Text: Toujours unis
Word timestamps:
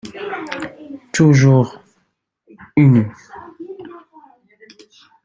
Toujours 1.13 1.79
unis 2.75 3.05